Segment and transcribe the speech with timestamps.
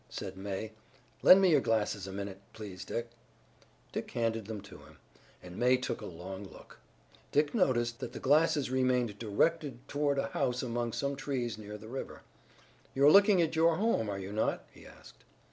[0.09, 0.71] said May.
[1.21, 3.11] "Lend me your glasses a minute, please, Dick."
[3.91, 4.97] Dick handed them to him,
[5.43, 6.79] and May took a long look,
[7.31, 11.87] Dick noticed that the glasses remained directed toward a house among some trees near the
[11.87, 12.23] river.
[12.95, 15.23] "You're looking at your home, are you not?" he asked.